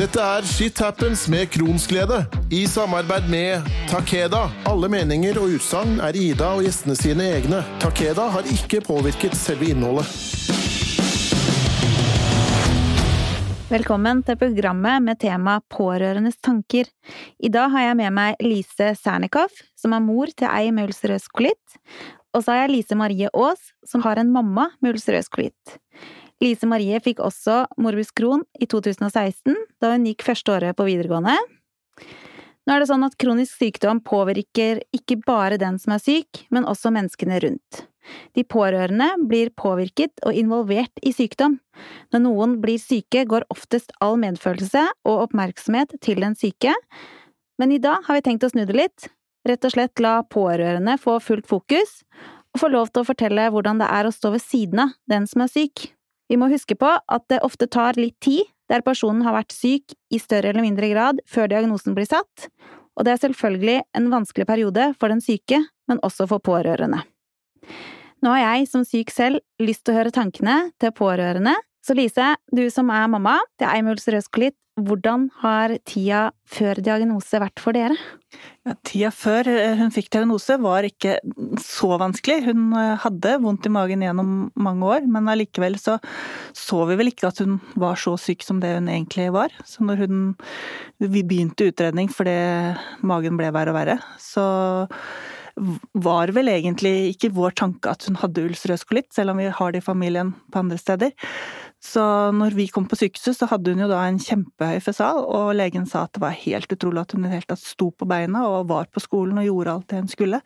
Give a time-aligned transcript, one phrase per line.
[0.00, 4.46] Dette er Shit Happens med Kronsglede, i samarbeid med Takeda.
[4.64, 7.58] Alle meninger og utsagn er Ida og gjestene sine egne.
[7.82, 10.08] Takeda har ikke påvirket selve innholdet.
[13.68, 16.88] Velkommen til programmet med tema Pårørendes tanker.
[17.36, 21.28] I dag har jeg med meg Lise Sernikoff, som er mor til ei med ulcerøs
[21.28, 21.76] kolitt.
[22.32, 25.76] Og så har jeg Lise Marie Aas, som har en mamma med ulcerøs kolitt.
[26.40, 31.36] Lise Marie fikk også morbus Crohn i 2016, da hun gikk første året på videregående.
[32.64, 36.68] Nå er det sånn at kronisk sykdom påvirker ikke bare den som er syk, men
[36.68, 37.84] også menneskene rundt.
[38.38, 41.58] De pårørende blir påvirket og involvert i sykdom.
[42.14, 46.74] Når noen blir syke, går oftest all medfølelse og oppmerksomhet til den syke,
[47.60, 49.10] men i dag har vi tenkt å snu det litt.
[49.48, 52.00] Rett og slett la pårørende få fullt fokus,
[52.54, 55.28] og få lov til å fortelle hvordan det er å stå ved siden av den
[55.28, 55.90] som er syk.
[56.30, 59.96] Vi må huske på at det ofte tar litt tid der personen har vært syk
[60.14, 62.46] i større eller mindre grad før diagnosen blir satt,
[62.94, 65.58] og det er selvfølgelig en vanskelig periode for den syke,
[65.90, 67.02] men også for pårørende.
[68.22, 72.34] Nå har jeg som syk selv lyst til å høre tankene til pårørende, så Lise,
[72.52, 77.96] du som er mamma til Eimuls kolitt, hvordan har tida før diagnose vært for dere?
[78.66, 81.16] Ja, tida før eh, hun fikk diagnose var ikke
[81.62, 82.44] så vanskelig.
[82.46, 85.98] Hun eh, hadde vondt i magen gjennom mange år, men allikevel så
[86.56, 89.54] så vi vel ikke at hun var så syk som det hun egentlig var.
[89.66, 90.22] Så når hun
[91.00, 92.36] Vi begynte utredning fordi
[93.00, 94.44] magen ble verre og verre, så
[95.92, 99.72] var vel egentlig ikke vår tanke at hun hadde ulcerøs kolitt, selv om vi har
[99.72, 101.12] det i familien på andre steder.
[101.80, 102.02] Så
[102.36, 105.86] når vi kom på sykehuset, så hadde hun jo da en kjempehøy fesal, og legen
[105.88, 108.42] sa at det var helt utrolig at hun i det hele tatt sto på beina
[108.50, 110.42] og var på skolen og gjorde alt det hun skulle.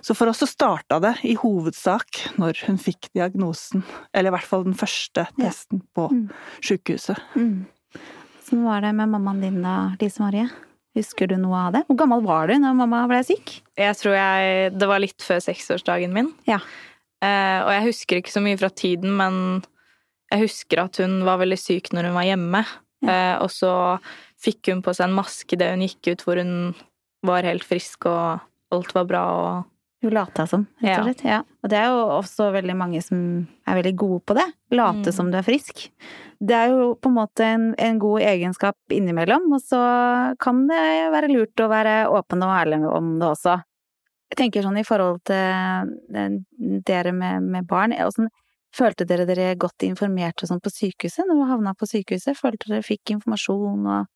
[0.00, 3.84] Så for oss så starta det i hovedsak når hun fikk diagnosen,
[4.16, 6.24] eller i hvert fall den første testen på mm.
[6.64, 7.20] sykehuset.
[7.36, 7.68] Mm.
[8.48, 10.48] Sånn var det med mammaen din da, Lise Marie?
[10.96, 11.84] Husker du noe av det?
[11.86, 13.60] Hvor gammel var du når mamma ble syk?
[13.78, 16.32] Jeg tror jeg Det var litt før seksårsdagen min.
[16.48, 16.58] Ja.
[17.22, 19.60] Eh, og jeg husker ikke så mye fra tiden, men
[20.30, 22.62] jeg husker at hun var veldig syk når hun var hjemme.
[23.00, 23.10] Ja.
[23.10, 23.72] Eh, og så
[24.40, 26.54] fikk hun på seg en maske idet hun gikk ut, hvor hun
[27.26, 29.70] var helt frisk og alt var bra og
[30.00, 31.22] hun lata som, rett og slett.
[31.28, 31.42] Ja.
[31.60, 33.18] Og det er jo også veldig mange som
[33.68, 34.46] er veldig gode på det.
[34.72, 35.16] Late mm.
[35.16, 35.90] som du er frisk.
[36.40, 39.80] Det er jo på en måte en, en, god egenskap innimellom, og så
[40.40, 43.58] kan det være lurt å være åpen og ærlig om det også.
[44.32, 46.38] Jeg tenker sånn i forhold til eh,
[46.86, 48.30] dere med, med barn, åssen
[48.76, 52.38] Følte dere dere godt informert og sånn på sykehuset når dere havna på sykehuset?
[52.38, 54.08] Følte dere fikk informasjon og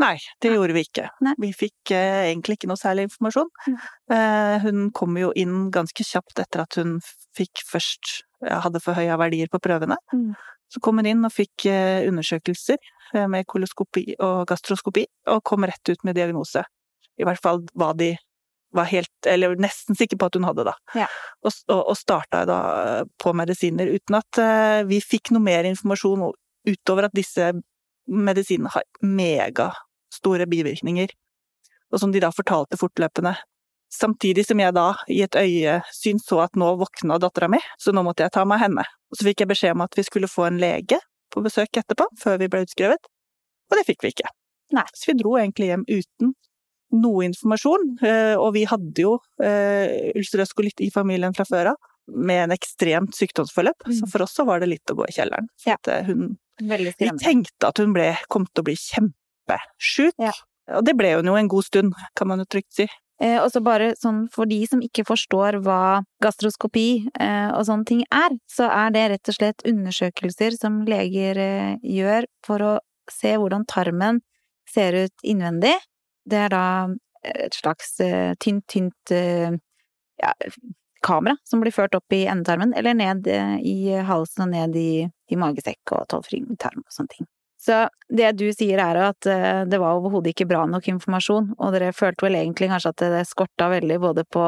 [0.00, 0.56] Nei, det Nei.
[0.56, 1.02] gjorde vi ikke.
[1.22, 1.34] Nei.
[1.38, 3.50] Vi fikk eh, egentlig ikke noe særlig informasjon.
[3.68, 3.74] Mm.
[4.16, 6.94] Eh, hun kom jo inn ganske kjapt etter at hun
[7.36, 9.98] fikk først hadde hadde forhøya verdier på prøvene.
[10.14, 10.32] Mm.
[10.72, 12.78] Så kom hun inn og fikk eh, undersøkelser
[13.14, 16.64] eh, med koloskopi og gastroskopi, og kom rett ut med diagnose.
[17.20, 18.14] I hvert fall hva de
[18.72, 20.74] var helt, eller nesten sikker på at hun hadde, da.
[20.96, 21.08] Ja.
[21.44, 22.58] Og, og, starta da
[23.22, 26.30] på medisiner, uten at uh, vi fikk noe mer informasjon
[26.68, 27.52] utover at disse
[28.08, 31.12] medisinene har megastore bivirkninger,
[31.92, 33.34] og som de da fortalte fortløpende.
[33.92, 38.04] Samtidig som jeg da i et øyesyn så at nå våkna dattera mi, så nå
[38.06, 38.86] måtte jeg ta meg henne.
[39.12, 40.96] Og så fikk jeg beskjed om at vi skulle få en lege
[41.32, 43.10] på besøk etterpå, før vi ble utskrevet,
[43.68, 44.32] og det fikk vi ikke.
[44.76, 44.84] Nei.
[44.96, 46.32] Så vi dro egentlig hjem uten
[46.92, 51.90] noe informasjon, eh, og vi hadde jo eh, ulcerøs kolitt i familien fra før av,
[52.12, 53.96] med en ekstremt sykdomsforløp, mm.
[54.00, 55.48] så for oss så var det litt å gå i kjelleren.
[55.66, 55.78] Ja.
[55.88, 60.34] Eh, hun, vi tenkte at hun ble, kom til å bli kjempesjuk, ja.
[60.76, 62.88] og det ble hun jo en god stund, kan man jo trygt si.
[63.22, 67.86] Eh, og så bare sånn for de som ikke forstår hva gastroskopi eh, og sånne
[67.86, 72.72] ting er, så er det rett og slett undersøkelser som leger eh, gjør for å
[73.10, 74.22] se hvordan tarmen
[74.72, 75.74] ser ut innvendig,
[76.28, 76.64] det er da
[77.22, 79.52] et slags uh, tynt, tynt uh,
[80.22, 80.32] ja,
[81.02, 85.38] kamera som blir ført opp i endetarmen, eller ned i halsen og ned i, i
[85.38, 87.28] magesekk og tolvfingertarm og sånne ting.
[87.62, 91.90] Så det du sier er at det var overhodet ikke bra nok informasjon, og dere
[91.94, 94.46] følte vel egentlig kanskje at det skorta veldig både på,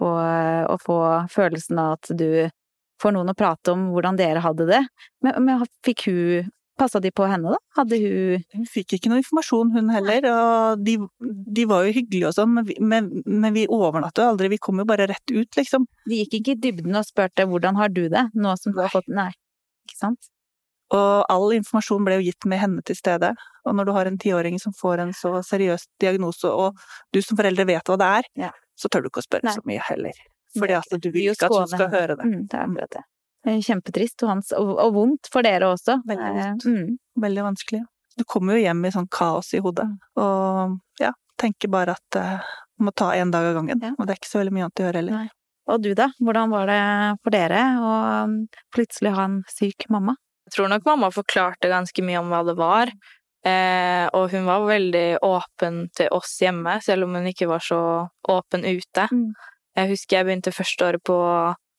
[0.00, 0.98] på å få
[1.32, 2.48] følelsen av at du
[3.04, 4.82] får noen å prate om hvordan dere hadde det,
[5.24, 7.58] men, men fikk hun Passa de på henne, da?
[7.78, 10.26] Hadde hun Hun fikk ikke noe informasjon, hun heller.
[10.30, 10.96] Og de,
[11.58, 14.50] de var jo hyggelige og sånn, men, men, vi overnatta aldri.
[14.56, 15.86] Vi kom jo bare rett ut, liksom.
[16.10, 18.90] De gikk ikke i dybden og spurte 'hvordan har du det', nå som du har
[18.90, 19.30] fått Nei.
[19.86, 20.30] Ikke sant?
[20.94, 23.32] Og all informasjon ble jo gitt med henne til stede.
[23.64, 26.78] Og når du har en tiåring som får en så seriøs diagnose, og
[27.12, 28.52] du som foreldre vet hva det er, ja.
[28.76, 29.56] så tør du ikke å spørre Nei.
[29.56, 30.22] så mye heller.
[30.58, 32.28] Fordi at du vil ikke at hun skal høre det.
[32.30, 33.04] Mm, det er akkurat det.
[33.44, 35.98] Kjempetrist og, hans, og, og, vondt for dere også.
[36.08, 36.66] Veldig vondt.
[36.68, 36.96] Mm.
[37.24, 37.82] Veldig vanskelig.
[38.18, 39.88] Du kommer jo hjem i sånn kaos i hodet,
[40.22, 41.10] og ja,
[41.40, 43.82] tenker bare at uh, må ta én dag av gangen.
[43.82, 43.90] Ja.
[43.98, 45.24] Og det er ikke så veldig mye annet å gjøre heller.
[45.24, 45.32] Nei.
[45.74, 46.80] Og du da, hvordan var det
[47.24, 47.92] for dere å
[48.28, 48.38] um,
[48.74, 50.16] plutselig ha en syk mamma?
[50.44, 52.92] Jeg tror nok mamma forklarte ganske mye om hva det var.
[53.44, 57.80] Eh, og hun var veldig åpen til oss hjemme, selv om hun ikke var så
[58.32, 59.08] åpen ute.
[59.12, 59.32] Mm.
[59.76, 61.16] Jeg husker jeg begynte første året på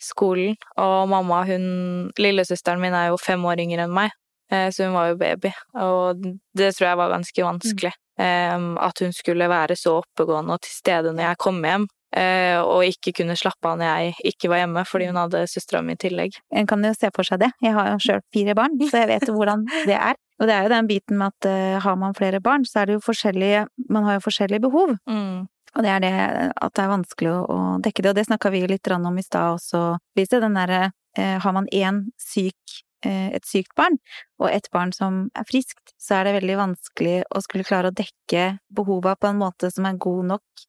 [0.01, 4.11] skolen, og mamma, hun Lillesøsteren min er jo fem år yngre enn meg,
[4.51, 5.51] eh, så hun var jo baby.
[5.81, 6.23] Og
[6.55, 7.93] det tror jeg var ganske vanskelig.
[8.17, 8.77] Mm.
[8.79, 11.87] at hun skulle være så oppegående og til stede når jeg kom hjem.
[12.15, 15.81] eh, Og ikke kunne slappe av når jeg ikke var hjemme, fordi hun hadde søstera
[15.83, 16.37] mi i tillegg.
[16.55, 17.49] En kan jo se for seg det.
[17.61, 20.15] Jeg har jo sjøl fire barn, så jeg vet hvordan det er.
[20.39, 22.85] Og det er jo den biten med at eh, har man flere barn, så er
[22.85, 24.95] det jo forskjellige Man har jo forskjellige behov.
[25.09, 25.43] Mm.
[25.75, 26.13] Og det er det
[26.55, 29.57] at det er vanskelig å, dekke det, og det snakka vi litt om i stad
[29.57, 29.83] også,
[30.15, 30.39] Lise.
[30.43, 33.99] Den derre eh, Har man én syk, eh, et sykt barn,
[34.39, 37.95] og et barn som er friskt, så er det veldig vanskelig å skulle klare å
[37.95, 40.65] dekke behova på en måte som er god nok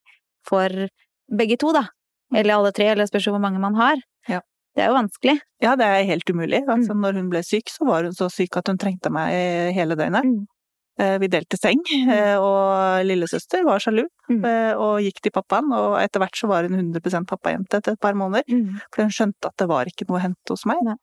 [0.47, 0.89] for
[1.31, 1.87] begge to, da.
[2.35, 4.03] Eller alle tre, eller spørs hvor mange man har.
[4.27, 4.43] Ja.
[4.75, 5.39] Det er jo vanskelig.
[5.63, 6.61] Ja, det er helt umulig.
[6.67, 9.33] Altså, Når hun ble syk, så var hun så syk at hun trengte meg
[9.73, 10.27] hele døgnet.
[10.27, 10.45] Mm.
[10.99, 14.45] Eh, Vi delte seng, eh, og lillesøster var sjalu Mm.
[14.45, 15.73] eh, og gikk til pappaen.
[15.73, 18.43] Og etter hvert så var hun 100 pappajente etter et par måneder,
[18.93, 20.79] for hun skjønte at det var ikke noe å hente hos meg.
[20.83, 20.97] Nei.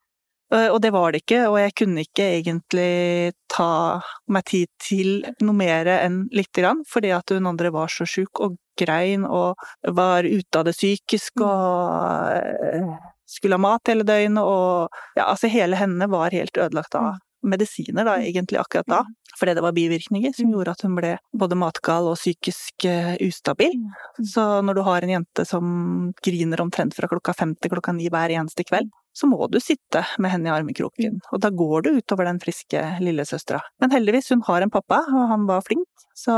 [0.69, 5.53] Og det var det ikke, og jeg kunne ikke egentlig ta meg tid til noe
[5.55, 9.55] mer enn lite grann, fordi at hun andre var så sjuk og grein og
[9.87, 15.75] var ute av det psykisk og skulle ha mat hele døgnet og ja, altså hele
[15.79, 19.03] henne var helt ødelagt av medisiner da, egentlig akkurat da.
[19.39, 23.79] Fordi det var bivirkninger som gjorde at hun ble både matgal og psykisk eh, ustabil.
[24.21, 28.11] Så når du har en jente som griner omtrent fra klokka fem til klokka ni
[28.13, 31.19] hver eneste kveld, så må du sitte med henne i armekroken.
[31.33, 33.61] Og da går det utover den friske lillesøstera.
[33.81, 35.85] Men heldigvis, hun har en pappa, og han var flink,
[36.17, 36.35] så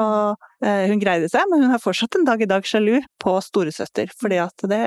[0.64, 1.48] eh, hun greide seg.
[1.52, 4.84] Men hun er fortsatt en dag i dag sjalu på storesøster, fordi at det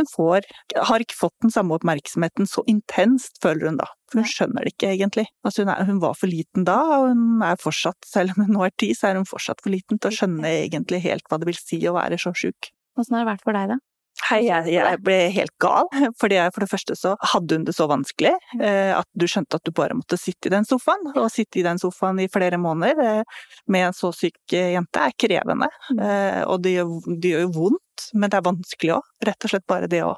[0.00, 0.46] hun får,
[0.90, 3.88] har ikke fått den samme oppmerksomheten så intenst, føler hun da.
[4.10, 5.26] For hun skjønner det ikke egentlig.
[5.46, 8.56] Altså hun, er, hun var for liten da, og hun er fortsatt, selv om hun
[8.58, 11.40] nå er ti, så er hun fortsatt for liten til å skjønne egentlig helt hva
[11.42, 12.70] det vil si å være så sjuk.
[12.96, 13.80] Åssen har det vært for deg, da?
[14.24, 15.90] Hei, jeg, jeg ble helt gal,
[16.20, 19.58] fordi jeg, for det første så hadde hun det så vanskelig eh, at du skjønte
[19.58, 22.58] at du bare måtte sitte i den sofaen, og sitte i den sofaen i flere
[22.60, 23.42] måneder eh,
[23.72, 25.68] med en så syk eh, jente er krevende.
[25.92, 29.12] Eh, og det gjør, det gjør jo vondt, men det er vanskelig òg.
[29.28, 30.16] Rett og slett bare det å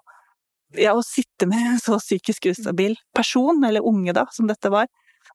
[0.76, 4.86] ja, å sitte med en så psykisk ustabil person, eller unge da, som dette var,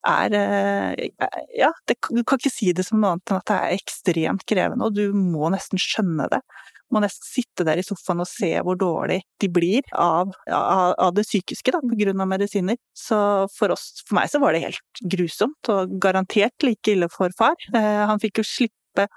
[0.07, 1.09] er eh,
[1.57, 4.45] Ja, det, du kan ikke si det som noe annet enn at det er ekstremt
[4.50, 6.42] krevende, og du må nesten skjønne det.
[6.94, 11.13] Må nesten sitte der i sofaen og se hvor dårlig de blir av, av, av
[11.18, 12.78] det psykiske, da, på grunn av medisiner.
[12.94, 13.18] Så
[13.56, 17.57] for oss, for meg så var det helt grusomt, og garantert like ille for far.
[17.74, 19.07] Eh, han fikk jo slippe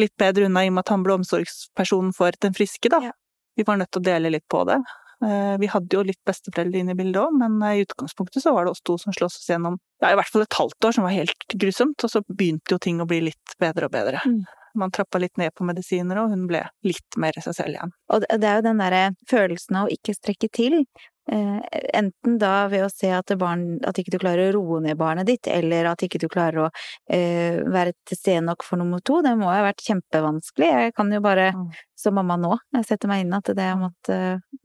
[0.00, 3.02] litt bedre unna i og med at han ble omsorgspersonen for den friske, da.
[3.10, 3.16] Ja.
[3.56, 4.78] Vi var nødt til å dele litt på det.
[5.24, 8.54] Eh, Vi hadde jo litt besteforeldre inne i bildet òg, men eh, i utgangspunktet så
[8.56, 10.96] var det oss to som sloss oss gjennom ja, i hvert fall et halvt år
[10.96, 14.24] som var helt grusomt, og så begynte jo ting å bli litt bedre og bedre.
[14.26, 14.42] Mm.
[14.74, 17.94] Man trappa litt ned på medisiner, og hun ble litt mer seg selv igjen.
[18.12, 20.84] Og det er jo den derre følelsen av å ikke strekke til.
[21.30, 21.58] Eh,
[21.94, 25.28] enten da ved å se at, barn, at ikke du klarer å roe ned barnet
[25.28, 26.70] ditt, eller at ikke du klarer å
[27.06, 29.20] eh, være til stede nok for nummer to.
[29.22, 30.70] Det må ha vært kjempevanskelig.
[30.88, 31.70] Jeg kan jo bare, Mm.
[32.02, 34.18] Som mamma nå, jeg setter meg inn at det måtte,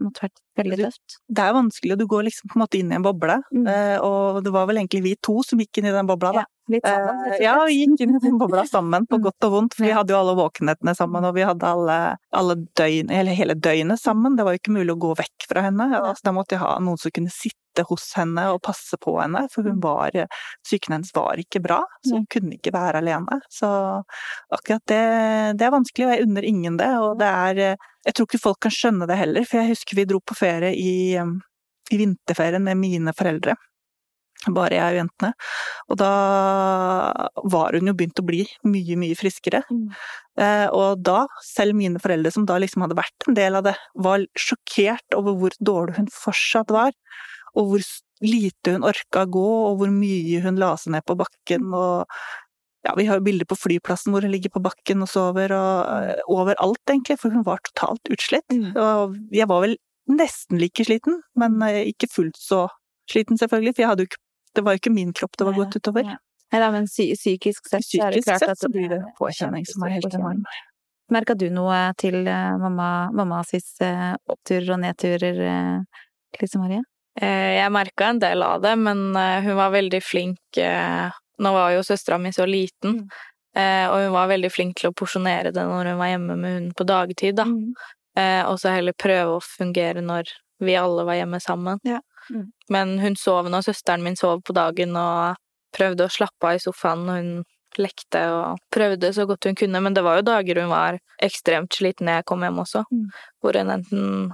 [0.04, 1.18] måtte vært veldig tøft.
[1.30, 3.68] Det er vanskelig, og du går liksom på en måte inn i en boble, Mm.
[3.70, 6.46] eh, og det var vel egentlig vi to som gikk inn i den bobla, da.
[6.70, 9.24] Litt sammen, rett og Eh, Ja, vi gikk inn i den bobla sammen, på Mm.
[9.30, 9.74] godt og vondt.
[9.78, 13.56] For vi hadde jo alle våkenhetene sammen, og vi hadde alle, alle døgn, eller hele
[13.56, 14.36] døgnet sammen.
[14.36, 15.88] Det var jo ikke mulig å gå vekk fra henne.
[15.96, 17.56] Altså, da måtte jeg ha noen som kunne sitte
[17.88, 20.16] hos henne og passe på henne, for hun var
[20.66, 23.40] Psyken hennes var ikke bra, så hun kunne ikke være alene.
[23.54, 23.70] Så
[24.54, 25.04] akkurat det,
[25.60, 26.90] det er vanskelig, og jeg unner ingen det.
[27.04, 27.62] Og det er
[28.08, 30.74] Jeg tror ikke folk kan skjønne det heller, for jeg husker vi dro på ferie
[30.74, 31.18] i,
[31.92, 33.58] i vinterferien med mine foreldre
[34.54, 35.32] bare jeg og jentene.
[35.92, 36.12] Og da
[37.54, 39.64] var hun jo begynt å bli mye, mye friskere.
[39.72, 39.88] Mm.
[40.44, 43.76] Eh, og da, selv mine foreldre som da liksom hadde vært en del av det,
[43.96, 46.94] var sjokkert over hvor dårlig hun fortsatt var.
[47.58, 47.88] Og hvor
[48.24, 51.72] lite hun orka å gå, og hvor mye hun la seg ned på bakken.
[51.74, 52.06] Og
[52.86, 56.08] ja, vi har jo bilder på flyplassen hvor hun ligger på bakken og sover, og
[56.08, 58.48] eh, overalt egentlig, for hun var totalt utslitt.
[58.54, 58.72] Mm.
[58.78, 59.76] Og jeg var vel
[60.08, 62.68] nesten like sliten, men eh, ikke fullt så
[63.12, 64.24] sliten selvfølgelig, for jeg hadde jo ikke
[64.58, 66.08] det var jo ikke min kropp det var gått utover.
[66.08, 66.18] ja.
[66.48, 69.02] Nei da, men psy psykisk sett så er det klart sett at så blir det
[69.20, 70.46] påkjenning som er helt enorm.
[71.12, 76.06] Merka du noe til mamma, mamma, mammas eh, oppturer og nedturer, eh,
[76.40, 76.82] Lise Marie?
[77.22, 81.10] Eh, Jeg merka en del av det, men eh, hun var veldig flink eh,
[81.40, 83.04] Nå var jo søstera mi så liten,
[83.58, 83.90] Mm.
[83.90, 86.74] og hun var veldig flink til å porsjonere det når hun var hjemme med hunden
[86.78, 87.46] på dagtid, da.
[87.46, 87.74] Mm.
[88.50, 90.30] Og så heller prøve å fungere når
[90.62, 91.80] vi alle var hjemme sammen.
[91.86, 92.00] Ja.
[92.30, 92.44] Mm.
[92.70, 95.38] Men hun sov når søsteren min sov på dagen, og
[95.78, 97.44] prøvde å slappe av i sofaen når hun
[97.78, 101.74] lekte og prøvde så godt hun kunne, men det var jo dager hun var ekstremt
[101.78, 103.10] sliten når jeg kom hjem også, Mm.
[103.42, 104.32] hvor hun enten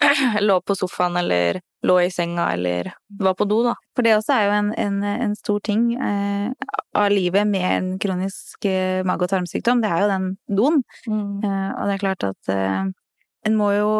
[0.48, 3.74] lå på sofaen eller lå i senga eller var på do, da.
[3.96, 6.50] For det også er jo en, en, en stor ting eh,
[6.96, 9.80] av livet med en kronisk eh, mage- og tarmsykdom.
[9.80, 10.26] Det er jo den
[10.60, 10.82] doen.
[11.08, 12.90] Eh, og det er klart at eh,
[13.46, 13.90] en må jo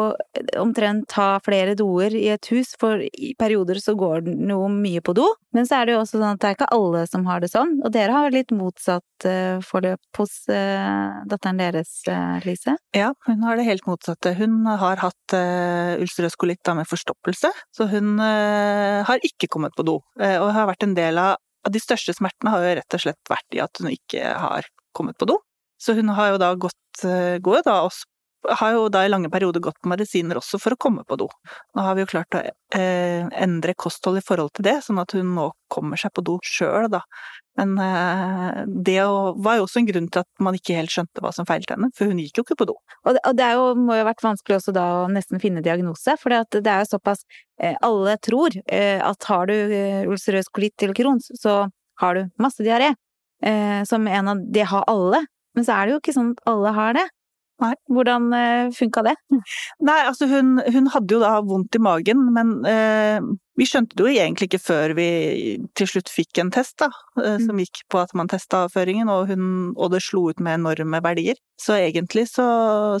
[0.61, 5.01] omtrent ta flere doer i et hus, for i perioder så går det jo mye
[5.01, 5.25] på do.
[5.55, 7.49] Men så er det jo også sånn at det er ikke alle som har det
[7.51, 7.73] sånn.
[7.81, 12.77] Og dere har litt motsatt eh, forløp hos eh, datteren deres, eh, Lise.
[12.95, 14.35] Ja, hun har det helt motsatte.
[14.37, 15.35] Hun har hatt
[16.01, 19.99] ulcerøs kolitt med forstoppelse, så hun eh, har ikke kommet på do.
[20.19, 23.29] Eh, og har vært en del av, de største smertene har jo rett og slett
[23.29, 25.37] vært i at hun ikke har kommet på do.
[25.81, 28.10] Så hun har jo da gått, eh, går jo da også
[28.49, 31.27] har jo da i lange perioder gått på medisiner også for å komme på do.
[31.75, 35.13] Nå har vi jo klart å eh, endre kosthold i forhold til det, sånn at
[35.17, 37.03] hun nå kommer seg på do sjøl, da.
[37.59, 41.33] Men eh, det var jo også en grunn til at man ikke helt skjønte hva
[41.35, 42.77] som feilte henne, for hun gikk jo ikke på do.
[43.03, 45.63] Og det, og det jo, må jo ha vært vanskelig også da å nesten finne
[45.65, 47.25] diagnose, for det er jo såpass
[47.61, 51.65] eh, Alle tror eh, at har du eh, ulcerøs kolitt eller Crohns, så
[52.01, 52.93] har du masse diaré.
[53.41, 55.25] Eh, som en av Det har alle.
[55.55, 57.07] Men så er det jo ikke sånn at alle har det.
[57.61, 57.75] Nei.
[57.93, 59.15] Hvordan eh, funka det?
[59.87, 63.21] Nei, altså hun, hun hadde jo da vondt i magen, men eh,
[63.59, 65.09] vi skjønte det jo egentlig ikke før vi
[65.77, 66.89] til slutt fikk en test, da,
[67.21, 69.43] eh, som gikk på at man testa avføringen, og, hun,
[69.75, 71.37] og det slo ut med enorme verdier.
[71.61, 72.47] Så egentlig så,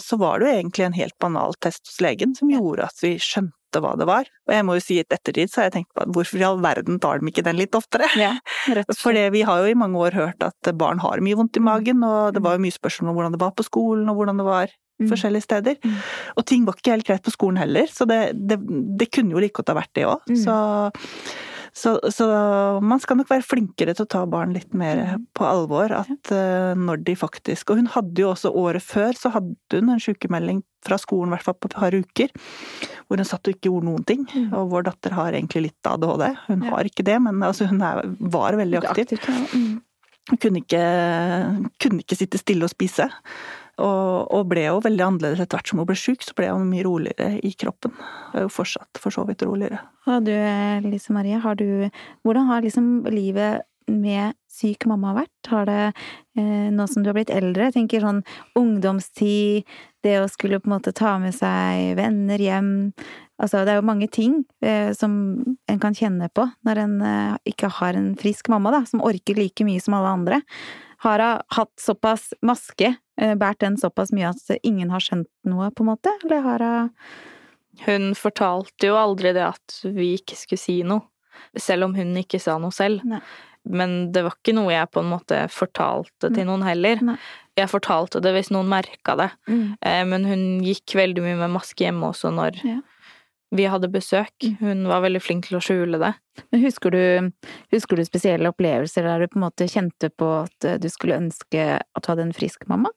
[0.03, 3.15] så var det jo egentlig en helt banal test hos legen som gjorde at vi
[3.21, 4.27] skjønte hva det var.
[4.49, 6.43] Og jeg må jo si at ettertid så har jeg tenkt på at hvorfor i
[6.49, 8.09] all verden tar de ikke den litt oftere?
[8.19, 8.33] Ja,
[8.99, 12.03] For vi har jo i mange år hørt at barn har mye vondt i magen,
[12.03, 14.49] og det var jo mye spørsmål om hvordan det var på skolen, og hvordan det
[14.49, 15.09] var Mm.
[15.09, 15.77] forskjellige steder.
[15.81, 15.95] Mm.
[16.37, 18.59] Og ting var ikke helt greit på skolen heller, så det, det,
[18.99, 20.27] det kunne jo like godt ha vært det òg.
[20.29, 20.37] Mm.
[20.43, 20.57] Så,
[21.73, 22.25] så, så
[22.83, 25.25] man skal nok være flinkere til å ta barn litt mer Mm.
[25.37, 25.91] på alvor.
[25.95, 29.89] At eh, når de faktisk Og hun hadde jo også året før, så hadde hun
[29.93, 32.27] en sykemelding fra skolen, i hvert fall på et par uker,
[33.07, 34.25] hvor hun satt og ikke gjorde noen ting.
[34.33, 34.49] Mm.
[34.57, 36.27] Og vår datter har egentlig litt ADHD.
[36.47, 36.69] Hun Ja.
[36.75, 39.19] har ikke det, men altså, hun er, var veldig aktiv.
[39.53, 39.81] Mm.
[40.31, 40.61] Hun kunne
[41.81, 43.07] kunne ikke sitte stille og spise.
[43.81, 46.69] Og, og ble jo veldig annerledes etter hvert som hun ble syk, så ble hun
[46.69, 47.95] mye roligere i kroppen.
[48.31, 49.81] Og er jo fortsatt for så vidt roligere.
[50.09, 50.33] Og du,
[50.85, 51.89] Lise Marie, har du
[52.25, 55.49] Hvordan har liksom livet med syk mamma vært?
[55.49, 55.93] Har det,
[56.37, 58.21] eh, nå som du har blitt eldre, tenker sånn
[58.55, 59.65] ungdomstid,
[60.05, 62.71] det å skulle på en måte ta med seg venner hjem
[63.41, 67.37] Altså, det er jo mange ting eh, som en kan kjenne på når en eh,
[67.49, 70.41] ikke har en frisk mamma, da, som orker like mye som alle andre.
[71.01, 75.71] Har hun hatt såpass maske, eh, båret den såpass mye at ingen har skjønt noe,
[75.73, 76.13] på en måte?
[76.23, 76.89] Eller har hun
[77.85, 81.07] Hun fortalte jo aldri det at vi ikke skulle si noe,
[81.57, 83.01] selv om hun ikke sa noe selv.
[83.07, 83.21] Nei.
[83.63, 87.01] Men det var ikke noe jeg på en måte fortalte til noen heller.
[87.13, 87.17] Nei.
[87.57, 89.65] Jeg fortalte det hvis noen merka det, mm.
[89.81, 92.79] Eh, men hun gikk veldig mye med maske hjemme også når Ja.
[93.51, 94.33] Vi hadde besøk.
[94.43, 94.55] Mm.
[94.59, 96.13] Hun var veldig flink til å skjule det.
[96.51, 97.03] Men husker du,
[97.73, 101.19] husker du spesielle opplevelser der du på en måte kjente på at eh, du skulle
[101.19, 102.93] ønske at du hadde en frisk mamma?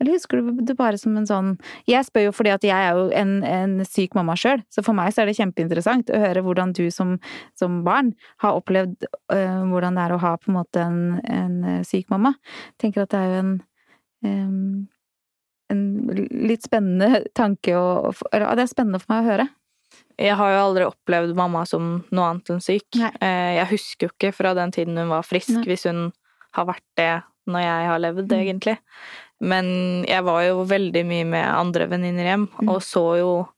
[0.00, 1.54] Eller husker du det bare som en sånn
[1.88, 4.96] Jeg spør jo fordi at jeg er jo en, en syk mamma sjøl, så for
[4.98, 7.14] meg så er det kjempeinteressant å høre hvordan du som,
[7.56, 8.12] som barn
[8.44, 12.12] har opplevd øh, hvordan det er å ha på en måte en, en øh, syk
[12.12, 12.34] mamma.
[12.82, 13.56] Tenker at det er jo en
[14.26, 14.84] øh,
[15.72, 15.80] en
[16.46, 19.46] litt spennende tanke å det er spennende for meg å høre.
[20.18, 22.86] Jeg har jo aldri opplevd mamma som noe annet enn syk.
[22.96, 23.10] Nei.
[23.20, 25.64] Eh, Jeg husker jo ikke fra den tiden hun var frisk, Nei.
[25.64, 26.12] hvis hun
[26.56, 28.40] har vært det når jeg har levd, Mm.
[28.40, 28.78] egentlig.
[29.40, 32.68] Men jeg var jo veldig mye med andre venninner hjem, Mm.
[32.70, 33.48] og så jo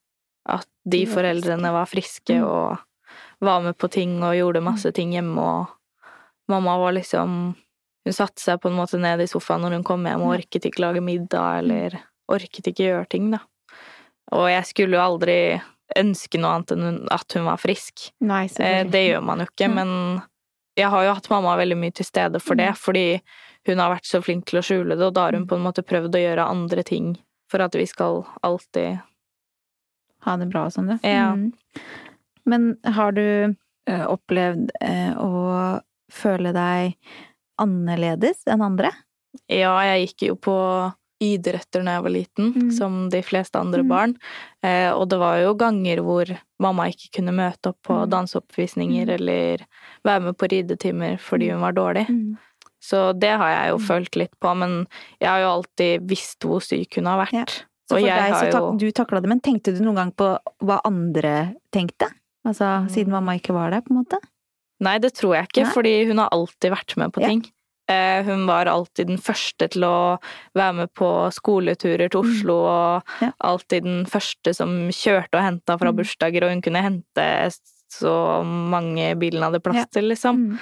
[0.46, 2.44] at de De foreldrene var friske Mm.
[2.44, 2.78] og
[3.40, 5.68] var med på ting og gjorde masse ting hjemme, og
[6.48, 7.54] mamma var liksom
[8.06, 10.64] Hun satte seg på en måte ned i sofaen når hun kom hjem og orket
[10.64, 12.00] ikke lage middag, eller
[12.30, 13.38] orket ikke gjøre ting, da.
[14.32, 15.60] Og jeg skulle jo aldri
[15.96, 18.10] ønske noe annet enn at hun var frisk.
[18.20, 19.74] Nei, Eh, Det gjør man jo ikke, Nei.
[19.84, 20.22] men
[20.76, 23.20] jeg har jo hatt mamma veldig mye til stede for det, fordi
[23.66, 25.64] hun har vært så flink til å skjule det, og da har hun på en
[25.64, 27.16] måte prøvd å gjøre andre ting
[27.50, 29.00] for at vi skal alltid
[30.24, 30.98] ha det bra og sånn.
[31.02, 31.32] Ja.
[31.34, 31.52] Mm.
[32.46, 33.56] Men har du
[33.88, 34.70] opplevd
[35.16, 35.80] å
[36.12, 36.94] føle deg
[37.58, 38.90] annerledes enn andre?
[39.48, 40.54] Ja, jeg gikk jo på
[41.20, 42.70] idretter når jeg var liten, Mm.
[42.72, 43.88] som de fleste andre Mm.
[43.88, 44.16] barn.
[44.62, 48.10] Eh, og det var jo ganger hvor mamma ikke kunne møte opp på Mm.
[48.10, 49.14] danseoppvisninger Mm.
[49.14, 49.58] eller
[50.04, 52.06] være med på ridetimer fordi hun var dårlig.
[52.08, 52.38] Mm.
[52.80, 53.86] Så det har jeg jo Mm.
[53.86, 54.86] følt litt på, men
[55.20, 57.32] jeg har jo alltid visst hvor syk hun har vært.
[57.32, 57.44] Ja.
[57.90, 60.80] Så for deg så tak du takla det, men tenkte du noen gang på hva
[60.84, 62.12] andre tenkte?
[62.46, 62.88] Altså Mm.
[62.90, 64.18] siden mamma ikke var der, på en måte?
[64.80, 65.72] Nei, det tror jeg ikke, Nei.
[65.72, 67.40] fordi hun har alltid vært med på ting.
[67.42, 67.50] Eh,
[67.88, 70.18] hun var alltid den første til å
[70.54, 73.26] være med på skoleturer til Oslo, og Mm.
[73.26, 73.32] Ja.
[73.40, 75.96] alltid den første som kjørte og henta fra Mm.
[75.96, 77.26] bursdager, og hun kunne hente
[77.90, 79.84] så mange bilen hadde plass Ja.
[79.90, 80.36] til, liksom.
[80.36, 80.58] Mm.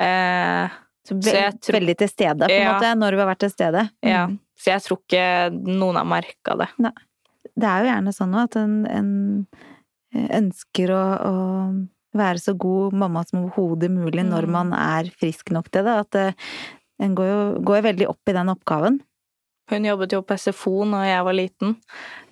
[0.00, 0.70] Eh,
[1.06, 2.72] Så, Så jeg tror- veldig til stede, på en Ja.
[2.78, 3.90] måte, når du har vært til stede.
[4.02, 4.26] ja.
[4.26, 4.38] Mm.
[4.56, 6.68] Så jeg tror ikke noen har merka det.
[7.56, 9.46] Det er jo gjerne sånn nå at en, en
[10.14, 14.50] ønsker å, å være så god mamma som overhodet mulig når Mm.
[14.50, 15.94] man er frisk nok til det.
[16.06, 16.34] At det,
[17.00, 19.00] en går jo går veldig opp i den oppgaven.
[19.70, 21.76] Hun jobbet jo på SFO når jeg var liten,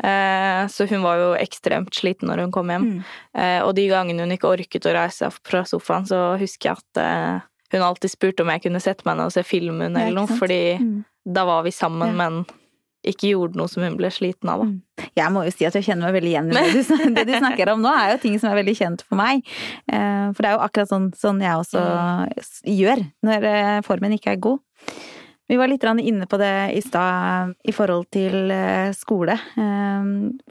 [0.02, 2.86] eh, så hun var jo ekstremt sliten når hun kom hjem.
[2.98, 3.04] Mm.
[3.38, 6.76] Eh, og de gangene hun ikke orket å reise seg fra sofaen, så husker jeg
[6.82, 9.96] at eh, hun alltid spurte om jeg kunne sette meg ned og se film hun
[9.96, 11.04] eller noe, fordi Mm.
[11.24, 12.12] da var vi sammen, Ja.
[12.28, 12.46] men
[13.10, 14.62] ikke gjorde noe som hun ble sliten av.
[14.62, 14.68] Da.
[14.68, 15.10] Mm.
[15.18, 17.34] Jeg må jo si at jeg kjenner meg veldig igjen i det du, det du
[17.38, 19.42] snakker om nå, er jo ting som er veldig kjent for meg.
[19.90, 21.84] Eh, For det er jo akkurat sånn, sånn jeg også
[22.42, 24.60] s- gjør når eh, formen ikke er god.
[25.48, 29.38] Vi var litt inne på det i stad i forhold til eh, skole.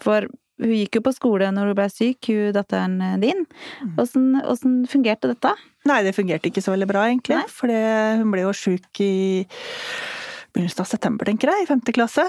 [0.02, 0.26] For
[0.58, 3.44] hun gikk jo på skole når hun ble syk, hun datteren din.
[3.84, 3.92] Mm.
[4.02, 5.52] Åssen åssen fungerte dette?
[5.86, 7.38] Nei, det fungerte ikke så veldig bra, egentlig.
[7.54, 9.46] For hun ble jo sjuk i
[10.58, 12.26] begynnelsen av september, tenker jeg, i femte klasse.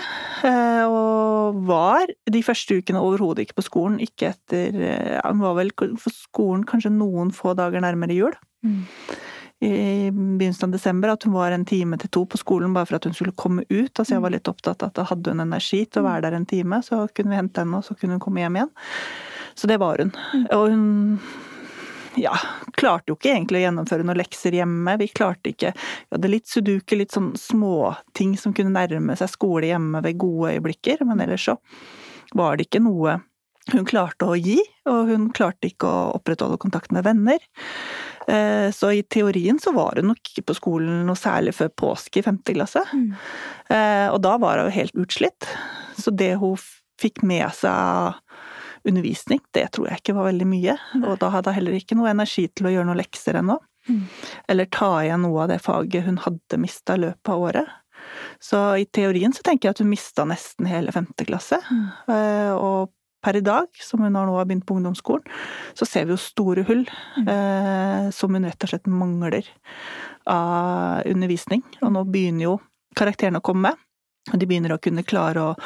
[0.46, 3.96] Eh, Og var de første ukene overhodet ikke på skolen.
[4.04, 8.36] Ikke etter ja, var vel for skolen kanskje noen få dager nærmere jul.
[8.66, 8.84] Mm.
[9.58, 12.98] I begynnelsen av desember at hun var en time til to på skolen bare for
[13.00, 13.90] at hun skulle komme ut.
[13.90, 16.38] Altså jeg var litt opptatt av at da hadde hun energi til å være der
[16.38, 18.70] en time, så kunne vi hente henne, og så kunne hun komme hjem igjen.
[19.58, 20.12] Så det var hun.
[20.54, 20.86] Og hun
[22.20, 22.34] ja,
[22.78, 24.96] klarte jo ikke egentlig å gjennomføre noen lekser hjemme.
[25.00, 29.70] Vi klarte ikke Vi hadde litt sudoku, litt sånn småting som kunne nærme seg skole
[29.70, 31.58] hjemme ved gode øyeblikker, men ellers så
[32.36, 33.20] var det ikke noe
[33.68, 34.56] hun klarte å gi,
[34.88, 37.42] og hun klarte ikke å opprettholde kontakt med venner.
[38.26, 42.20] Eh, Så i teorien så var hun nok ikke på skolen noe særlig før påske
[42.20, 42.80] i femte klasse.
[42.92, 43.12] Mm.
[43.68, 45.44] Eh, Og da var hun helt utslitt.
[46.00, 46.56] Så det hun
[46.98, 48.14] fikk med seg av
[48.84, 50.76] undervisning, det tror jeg ikke var veldig mye.
[51.04, 53.58] Og da hadde hun heller ikke noe energi til å gjøre noen lekser ennå.
[53.88, 54.02] Mm.
[54.48, 57.68] Eller ta igjen noe av det faget hun hadde mista i løpet av året.
[58.40, 61.58] Så i teorien så tenker jeg at hun mista nesten hele femte klasse.
[61.70, 61.88] Mm.
[62.14, 65.24] Eh, Og per i dag, som hun har nå har begynt på ungdomsskolen,
[65.74, 66.84] så ser vi jo store hull
[67.18, 67.28] Mm.
[67.28, 69.42] eh, som hun rett og slett mangler
[70.26, 71.62] av undervisning.
[71.82, 72.54] Og nå begynner jo
[72.98, 73.74] karakterene å komme.
[74.32, 75.56] Og de begynner å kunne klare å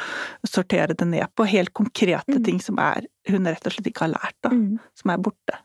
[0.47, 2.43] sortere det ned på helt konkrete Mm.
[2.43, 4.49] ting som er, hun rett og slett ikke har lært, da.
[4.49, 4.79] Mm.
[4.95, 5.59] Som er borte.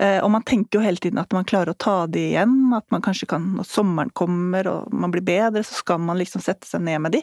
[0.00, 2.84] Eh, Og man tenker jo hele tiden at man klarer å ta det igjen, at
[2.90, 6.66] man kanskje kan, når sommeren kommer og man blir bedre, så skal man liksom sette
[6.66, 7.22] seg ned med de.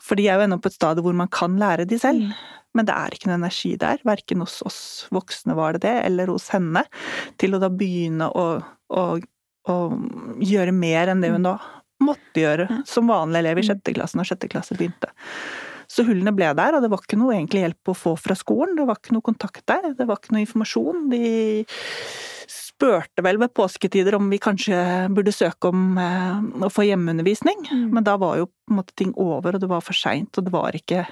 [0.00, 2.22] For de er jo ennå på et stadium hvor man kan lære de selv.
[2.30, 2.32] Mm.
[2.74, 6.26] Men det er ikke noe energi der, verken hos oss voksne var det det, eller
[6.32, 6.84] hos henne,
[7.36, 9.04] til å da begynne å, å,
[9.68, 9.76] å
[10.40, 11.58] gjøre mer enn det hun da
[12.04, 13.70] måtte gjøre som vanlige elever i Mm.
[13.72, 15.10] sjette klasse når sjette klasse begynte.
[15.88, 18.76] Så hullene ble der, og det var ikke noe egentlig hjelp å få fra skolen.
[18.76, 21.08] Det var ikke noe kontakt der, det var ikke noe informasjon.
[21.10, 21.54] De
[22.48, 24.76] spurte vel ved påsketider om vi kanskje
[25.14, 27.90] burde søke om eh, å få hjemmeundervisning, Mm.
[27.92, 30.44] men da var jo på en måte ting over, og det var for seint, og
[30.44, 31.06] det var ikke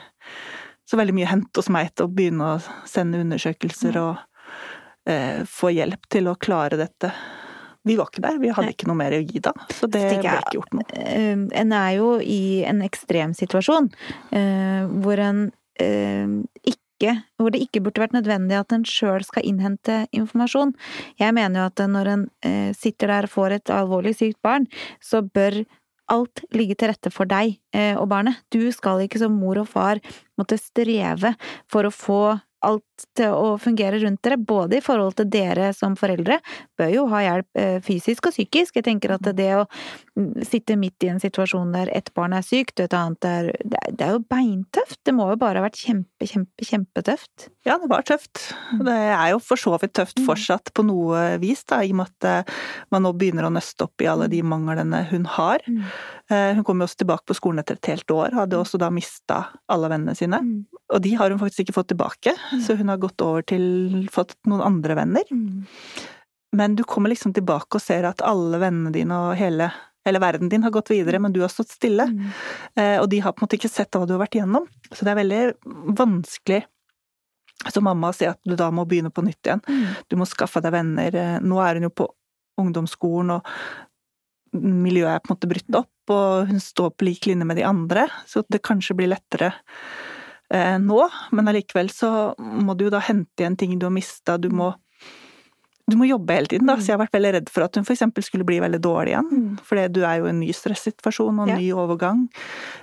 [0.87, 4.19] så veldig mye hent hos meg til å begynne å sende undersøkelser og
[5.07, 7.11] eh, få hjelp til å klare dette.
[7.87, 10.17] Vi var ikke der, vi hadde ikke noe mer å gi da, så det ble
[10.19, 10.87] ikke gjort noe.
[10.99, 13.93] Eh, en er jo i en ekstrem situasjon
[14.35, 15.47] eh, hvor en
[15.83, 16.27] eh,
[16.67, 20.73] ikke hvor det ikke burde vært nødvendig at en sjøl skal innhente informasjon.
[21.21, 22.23] Jeg mener jo at når en
[22.73, 24.65] sitter der og får et alvorlig sykt barn,
[25.05, 25.59] så bør
[26.09, 27.59] alt ligge til rette for deg
[28.01, 28.41] og barnet.
[28.49, 30.01] Du skal ikke som mor og far
[30.41, 31.35] måtte streve
[31.69, 32.23] for å få
[32.65, 36.39] alt til å fungere rundt dere, både i forhold til dere som foreldre,
[36.79, 38.77] bør jo ha hjelp eh, fysisk og psykisk.
[38.79, 39.67] Jeg tenker at det å
[40.17, 43.51] mm, sitte midt i en situasjon der ett barn er sykt, og et annet er
[43.65, 44.99] det, er jo beintøft.
[45.07, 47.49] Det må jo bare ha vært kjempe, kjempe, kjempetøft.
[47.69, 48.47] Ja, det var tøft.
[48.81, 50.25] Det er jo for så vidt tøft Mm.
[50.31, 52.55] fortsatt på noe vis, da, i og med at eh,
[52.95, 55.61] man nå begynner å nøste opp i alle de manglene hun har.
[55.69, 55.83] Mm.
[56.31, 58.89] Eh, Hun kom jo også tilbake på skolen etter et helt år, hadde også da
[58.91, 60.41] mista alle vennene sine.
[60.43, 60.65] Mm.
[60.95, 62.33] Og de har hun faktisk ikke fått tilbake,
[62.65, 65.27] så hun har gått over til fått noen andre venner.
[65.31, 65.67] Mm.
[66.57, 69.73] Men du kommer liksom tilbake og ser at alle vennene dine og hele,
[70.07, 72.05] Eller verden din har gått videre, men du har stått stille.
[72.07, 72.27] Mm.
[72.79, 74.69] Eh, og de har på en måte ikke sett hva du har vært igjennom.
[74.93, 75.41] Så det er veldig
[75.99, 76.61] vanskelig
[77.73, 79.65] som mamma å si at du da må begynne på nytt igjen.
[79.67, 79.97] Mm.
[80.07, 81.11] Du må skaffe deg venner.
[81.11, 82.07] Eh, Nå er hun jo på
[82.63, 87.49] ungdomsskolen, og miljøet er på en måte brutt opp, og hun står på lik linje
[87.49, 89.53] med de andre, så det kanskje blir lettere
[90.53, 90.99] nå.
[91.33, 94.37] Men allikevel så må du jo da hente igjen ting du har mista.
[94.39, 94.73] Du må
[95.89, 96.75] du må jobbe hele tiden, da.
[96.75, 96.81] Mm.
[96.83, 98.03] Så jeg har vært veldig redd for at hun f.eks.
[98.27, 99.29] skulle bli veldig dårlig igjen.
[99.31, 99.59] Mm.
[99.63, 101.59] For du er jo i en ny stressituasjon og en Ja.
[101.61, 102.29] ny overgang.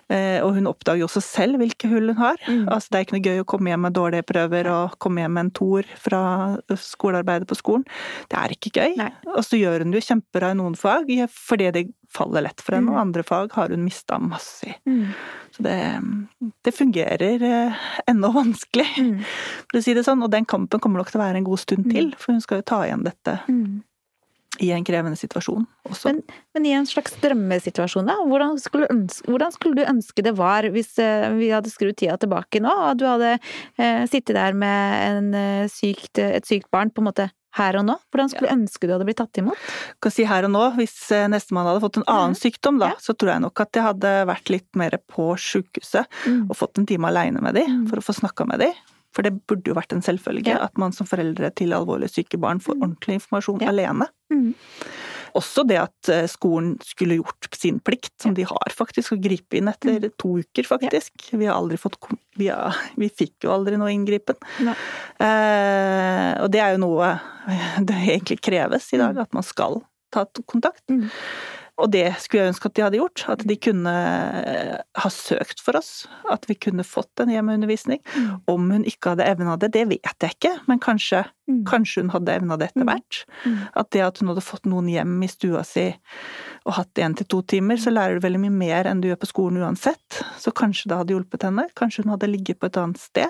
[0.09, 2.37] Eh, og hun oppdager jo også selv hvilke hull hun har.
[2.47, 2.67] Mm.
[2.69, 5.33] Altså det er ikke noe gøy å komme hjem med dårlige prøver og komme hjem
[5.33, 6.21] med en toer fra
[6.79, 7.83] skolearbeidet på skolen.
[8.29, 8.95] Det er ikke gøy.
[8.97, 9.11] Nei.
[9.35, 12.75] Og så gjør hun det jo kjempebra i noen fag fordi det faller lett for
[12.75, 12.93] henne, Mm.
[12.93, 14.73] og andre fag har hun mista masse i.
[14.87, 15.07] Mm.
[15.51, 17.73] Så det, det fungerer eh,
[18.07, 19.23] ennå vanskelig, Mm.
[19.71, 20.21] for å si det sånn.
[20.23, 22.59] Og den kampen kommer nok til å være en god stund til, for hun skal
[22.59, 23.81] jo ta igjen dette Mm.
[24.61, 26.11] i en krevende situasjon også.
[26.11, 26.21] Men,
[26.53, 28.19] men i en slags drømmesituasjon, da?
[28.29, 32.19] Hvordan skulle, ønske, hvordan skulle du ønske det var hvis eh, vi hadde skrudd tida
[32.21, 33.39] tilbake nå, og du hadde
[33.81, 37.85] eh, sittet der med en, eh, sykt, et sykt barn på en måte her og
[37.89, 37.97] nå?
[38.13, 39.57] Hvordan skulle du ønske du hadde blitt tatt imot?
[40.01, 42.41] kan si her og nå, hvis eh, nestemann hadde fått en annen mm.
[42.45, 43.01] sykdom, da, Ja.
[43.01, 46.05] så tror jeg nok at jeg hadde vært litt mer på sjukehuset
[46.49, 47.87] og fått en time aleine med de, Mm.
[47.89, 48.71] for å få snakka med de.
[49.13, 50.63] For det burde jo vært en selvfølge Ja.
[50.65, 52.81] at man som foreldre til alvorlig syke barn får Mm.
[52.81, 53.69] ordentlig informasjon Ja.
[53.69, 54.07] alene.
[54.31, 54.53] Mm.
[55.35, 59.57] Også det at eh, skolen skulle gjort sin plikt, som de har faktisk, å gripe
[59.57, 60.11] inn etter Mm.
[60.17, 61.11] to uker, faktisk.
[61.31, 61.97] Vi har aldri fått
[62.37, 64.35] vi, har, vi fikk jo aldri noe inngripen.
[65.19, 67.19] Eh, og det er jo noe
[67.87, 69.21] det egentlig kreves i dag, Mm.
[69.21, 70.83] at man skal ta kontakt.
[70.89, 71.09] Mm.
[71.81, 73.23] Og det skulle jeg ønske at de hadde gjort.
[73.33, 73.93] At de kunne
[74.45, 76.05] eh, ha søkt for oss.
[76.31, 78.03] At vi kunne fått en hjemmeundervisning.
[78.13, 78.27] Mm.
[78.53, 81.23] Om hun ikke hadde evna det, det vet jeg ikke, men kanskje.
[81.67, 82.89] Kanskje hun hadde evna det etter Mm.
[82.93, 83.25] hvert.
[83.45, 83.57] Mm.
[83.75, 85.95] At det at hun hadde fått noen hjem i stua si
[86.65, 89.19] og hatt én til to timer, så lærer du veldig mye mer enn du gjør
[89.19, 90.23] på skolen uansett.
[90.39, 91.67] Så kanskje det hadde hjulpet henne.
[91.75, 93.29] Kanskje hun hadde ligget på et annet sted.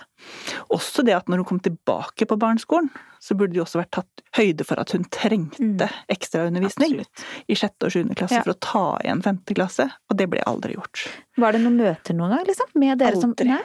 [0.70, 4.22] Også det at når hun kom tilbake på barneskolen, så burde det også vært tatt
[4.38, 5.90] høyde for at hun trengte Mm.
[6.10, 7.06] ekstraundervisning
[7.50, 8.44] i sjette og sjuende klasse Ja.
[8.44, 11.08] for å ta igjen femte klasse, og det ble aldri gjort.
[11.38, 12.68] Var det noen møter noen gang, liksom?
[12.76, 13.62] Med dere som Nei?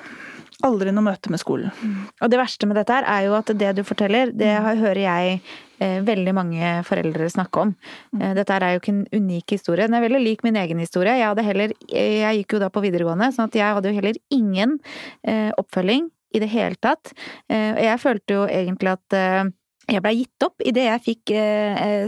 [0.66, 1.70] Aldri noe møte med skolen.
[2.18, 4.80] Og det verste med dette her er jo at det du forteller, det Mm.
[4.80, 5.40] hører jeg
[5.78, 7.76] eh, veldig mange foreldre snakke om.
[8.12, 8.22] Mm.
[8.22, 9.86] Eh, dette her er jo ikke en unik historie.
[9.86, 11.14] Den er veldig lik min egen historie.
[11.14, 14.18] Jeg heller eh, Jeg gikk jo da på videregående, sånn at jeg hadde jo heller
[14.34, 14.80] ingen
[15.22, 17.14] eh, oppfølging i det hele tatt.
[17.48, 19.52] Eh, og jeg følte jo egentlig at
[19.88, 20.58] jeg blei gitt opp.
[20.66, 21.30] Idet jeg fikk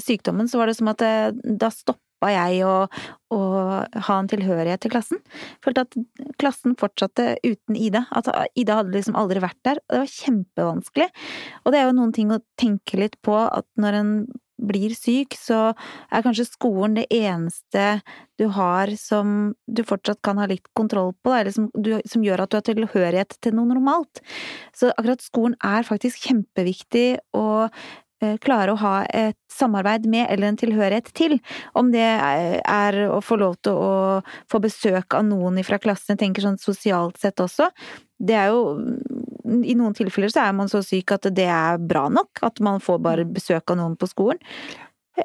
[0.02, 1.00] sykdommen, så var det som at
[1.44, 2.74] da stoppa jeg å,
[3.33, 3.40] å
[4.06, 5.22] ha en tilhørighet til klassen.
[5.64, 5.96] Følte at
[6.42, 8.04] klassen fortsatte uten Ida.
[8.12, 8.28] At
[8.59, 9.80] Ida hadde liksom aldri vært der.
[9.88, 11.09] Og det var kjempevanskelig.
[11.64, 14.14] Og det er jo noen ting å tenke litt på, at når en
[14.61, 15.72] blir syk, så
[16.12, 18.00] er kanskje skolen det eneste
[18.40, 22.44] du har som du fortsatt kan ha litt kontroll på, eller som, du, som gjør
[22.44, 24.22] at du har tilhørighet til noe normalt.
[24.76, 27.83] Så akkurat skolen er faktisk kjempeviktig eh,
[28.44, 31.38] klare å ha et samarbeid med eller en tilhørighet til.
[31.78, 33.94] Om det er å få lov til å
[34.50, 37.70] få besøk av noen fra klassen, jeg tenker sånn sosialt sett også.
[38.20, 38.76] Det er jo
[39.64, 42.83] I noen tilfeller så er man så syk at det er bra nok, at man
[42.85, 44.42] får bare besøk av noen på skolen.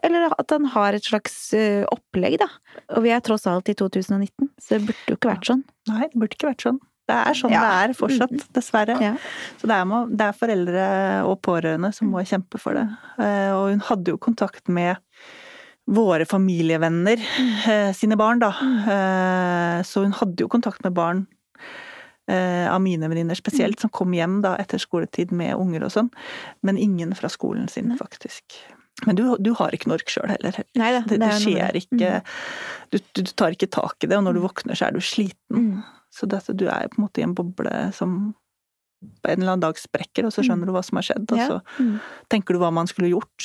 [0.04, 2.50] Eller at han har et slags eh, opplegg, da.
[2.96, 5.64] Og vi er tross alt i 2019, så det burde jo ikke vært sånn.
[5.92, 6.80] Nei, det burde ikke vært sånn.
[7.06, 7.62] Det er sånn Ja.
[7.62, 8.96] det er fortsatt, dessverre.
[9.02, 9.14] Ja.
[9.62, 10.86] Så det er, må, det er foreldre
[11.30, 12.88] og pårørende som må kjempe for det.
[13.22, 14.98] Eh, Og hun hadde jo kontakt med
[15.86, 17.22] våre familievenner
[17.70, 18.50] eh, sine barn, da.
[18.90, 21.28] Eh, Så hun hadde jo kontakt med barn
[22.28, 26.10] eh, av mine venninner spesielt, som kom hjem da etter skoletid med unger og sånn.
[26.66, 28.58] Men ingen fra skolen sin, faktisk.
[29.06, 30.56] Men du, du har ikke ork sjøl heller.
[30.80, 32.22] Nei det, Det, det, er noe skjer ikke
[32.90, 35.02] du, du, du tar ikke tak i det, og når du våkner så er du
[35.04, 35.60] sliten.
[35.76, 35.84] Mm.
[36.16, 38.34] Så dette, du er på en måte i en boble som
[39.22, 41.38] på en eller annen dag sprekker, og så skjønner du hva som har skjedd, og
[41.38, 41.48] Ja.
[41.50, 42.00] så Mm.
[42.32, 43.38] tenker du hva man skulle gjort.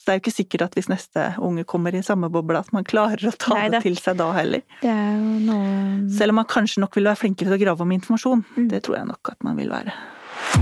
[0.00, 2.72] Så det er jo ikke sikkert at hvis neste unge kommer i samme boble, at
[2.72, 3.70] man klarer å ta Neida.
[3.80, 4.62] det til seg da heller.
[4.80, 7.80] Det er jo noe Selv om man kanskje nok vil være flinkere til å grave
[7.80, 8.44] om informasjon.
[8.56, 8.68] Mm.
[8.68, 9.92] Det tror jeg nok at man vil være.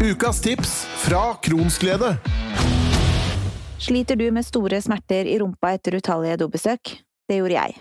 [0.01, 2.19] Ukas tips fra Kronsglede.
[3.79, 6.99] Sliter du med store smerter i rumpa etter utallige dobesøk?
[7.29, 7.77] Det gjorde jeg.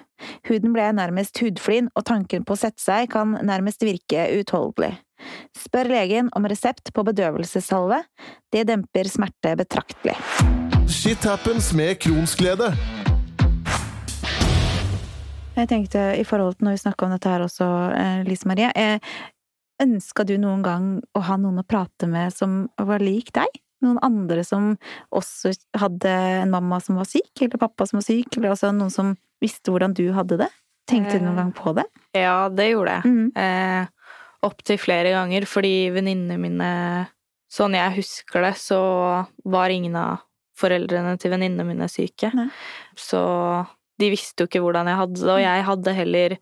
[0.48, 4.96] Huden ble nærmest hudflin, og tanken på å sette seg kan nærmest virke uutholdelig.
[5.58, 8.04] Spør legen om resept på bedøvelsessalve.
[8.54, 10.18] Det demper smerte betraktelig.
[10.88, 12.72] Shit happens med Kronsglede.
[15.58, 18.70] Jeg tenkte i forhold til når vi snakka om dette her også, eh, Lise Marie.
[18.76, 19.00] Eh,
[19.82, 23.60] Ønska du noen gang å ha noen å prate med som var lik deg?
[23.86, 24.72] Noen andre som
[25.13, 26.10] også hadde
[26.44, 29.12] en mamma som var syk, eller pappa som var syk, eller også noen som
[29.44, 30.50] visste hvordan du hadde det?
[30.90, 31.44] Tenkte du noen Eh.
[31.44, 31.84] gang på det?
[32.16, 33.12] Ja, det gjorde jeg.
[33.12, 33.32] Mm.
[33.36, 33.88] Eh,
[34.48, 36.72] Opptil flere ganger, fordi venninnene mine
[37.50, 38.78] Sånn jeg husker det, så
[39.48, 40.20] var ingen av
[40.60, 42.28] foreldrene til venninnene mine syke.
[42.36, 42.50] Nei.
[43.00, 43.66] Så
[43.98, 46.38] de visste jo ikke hvordan jeg hadde det, og jeg hadde heller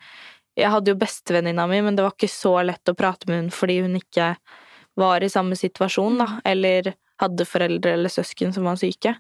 [0.57, 3.49] Jeg hadde jo bestevenninna mi, men det var ikke så lett å prate med hun
[3.51, 4.35] fordi hun ikke
[4.97, 9.15] var i samme situasjon, da, eller hadde foreldre eller søsken som var syke.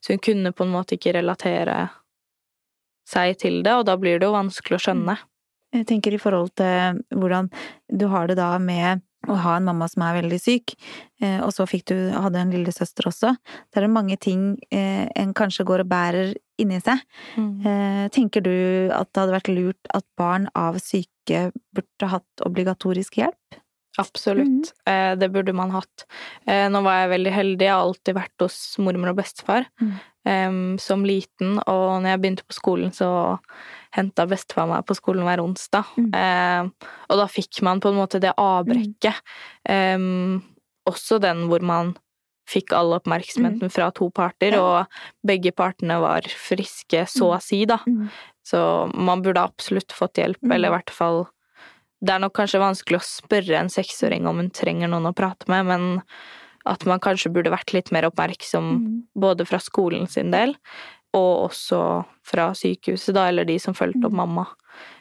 [0.00, 1.88] Så hun kunne på en måte ikke relatere
[3.08, 5.16] seg til det, og da blir det jo vanskelig å skjønne.
[5.76, 7.50] Jeg tenker i forhold til hvordan
[7.92, 10.72] du har det da med å ha en mamma som er veldig syk,
[11.20, 13.34] eh, og så fikk du, hadde en lillesøster også.
[13.68, 16.32] Det er mange ting eh, en kanskje går og bærer
[16.62, 17.02] inni seg.
[17.38, 18.08] Mm.
[18.14, 18.54] Tenker du
[18.94, 23.60] at det hadde vært lurt at barn av syke burde hatt obligatorisk hjelp?
[23.98, 24.72] Absolutt.
[24.86, 26.04] Eh, Det burde man hatt.
[26.46, 29.92] Eh, Nå var jeg veldig heldig, jeg har alltid vært hos mormor og bestefar Mm.
[30.26, 33.38] em, som liten, og når jeg begynte på skolen, så
[33.96, 35.84] henta bestefar meg på skolen hver onsdag.
[35.96, 36.10] Mm.
[36.14, 36.70] Eh,
[37.10, 39.16] og da fikk man på en måte det avbrekket.
[40.88, 41.96] Også den hvor man
[42.48, 44.60] fikk all oppmerksomheten fra to parter, Mm.
[44.62, 44.86] Og
[45.26, 47.76] begge partene var friske, så å si, da.
[47.86, 48.08] Mm.
[48.46, 50.52] Så man burde absolutt fått hjelp, Mm.
[50.54, 51.28] eller i hvert fall
[52.04, 55.48] Det er nok kanskje vanskelig å spørre en seksåring om hun trenger noen å prate
[55.50, 56.02] med, men
[56.68, 59.02] at man kanskje burde vært litt mer oppmerksom Mm.
[59.18, 60.54] både fra skolen sin del,
[61.14, 64.16] og også fra sykehuset, da, eller de som fulgte opp Mm.
[64.16, 64.46] mamma.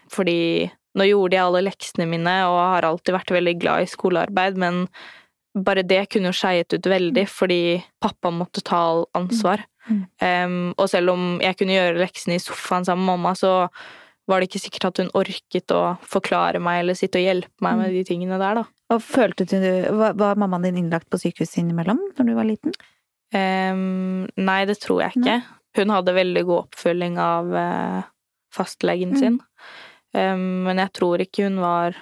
[0.10, 4.58] Fordi nå gjorde jeg alle leksene mine, og har alltid vært veldig glad i skolearbeid,
[4.58, 4.88] men
[5.56, 9.64] bare det kunne jo skeiet ut veldig, fordi pappa måtte ta all ansvar.
[9.90, 10.06] Mm.
[10.22, 13.70] Um, og selv om jeg kunne gjøre leksene i sofaen sammen med mamma, så
[14.28, 17.78] var det ikke sikkert at hun orket å forklare meg eller sitte og hjelpe meg
[17.80, 18.64] med de tingene der, da.
[18.94, 19.58] Og følte du
[19.98, 22.74] Var, mammaen din innlagt på sykehuset innimellom når du var liten?
[23.36, 25.26] Um, nei, det tror jeg ikke.
[25.40, 25.42] Nei.
[25.78, 28.04] Hun hadde veldig god oppfølging av uh,
[28.56, 29.20] fastlegen Mm.
[29.20, 29.40] sin.
[30.16, 31.96] Um, men jeg tror ikke hun var